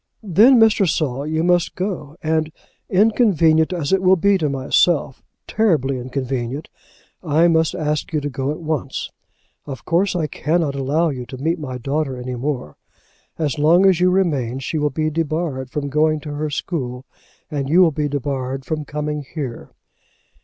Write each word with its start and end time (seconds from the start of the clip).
"Then, 0.23 0.59
Mr. 0.59 0.89
Saul, 0.89 1.27
you 1.27 1.43
must 1.43 1.75
go; 1.75 2.15
and, 2.23 2.51
inconvenient 2.89 3.71
as 3.71 3.93
it 3.93 4.01
will 4.01 4.15
be 4.15 4.35
to 4.39 4.49
myself, 4.49 5.21
terribly 5.45 5.99
inconvenient, 5.99 6.69
I 7.21 7.47
must 7.47 7.75
ask 7.75 8.11
you 8.11 8.19
to 8.21 8.27
go 8.31 8.49
at 8.49 8.59
once. 8.59 9.11
Of 9.67 9.85
course 9.85 10.15
I 10.15 10.25
cannot 10.25 10.73
allow 10.73 11.09
you 11.09 11.27
to 11.27 11.37
meet 11.37 11.59
my 11.59 11.77
daughter 11.77 12.17
any 12.17 12.33
more. 12.33 12.77
As 13.37 13.59
long 13.59 13.85
as 13.85 13.99
you 13.99 14.09
remain 14.09 14.57
she 14.57 14.79
will 14.79 14.89
be 14.89 15.11
debarred 15.11 15.69
from 15.69 15.87
going 15.87 16.19
to 16.21 16.33
her 16.33 16.49
school, 16.49 17.05
and 17.51 17.69
you 17.69 17.81
will 17.83 17.91
be 17.91 18.07
debarred 18.09 18.65
from 18.65 18.85
coming 18.85 19.21
here." 19.35 19.69